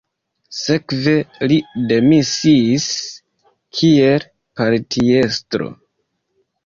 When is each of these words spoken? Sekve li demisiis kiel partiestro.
Sekve 0.59 1.11
li 1.51 1.59
demisiis 1.91 2.87
kiel 3.81 4.27
partiestro. 4.63 5.69